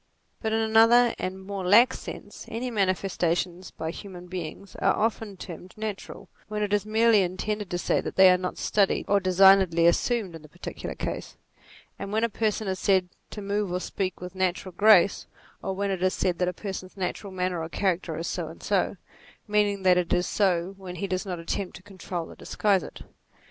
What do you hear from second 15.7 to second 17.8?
when it is said that a person's natural manner or